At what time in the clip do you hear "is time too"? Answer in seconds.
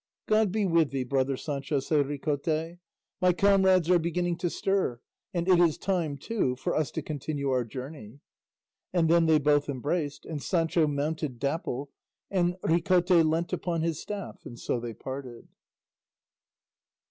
5.59-6.55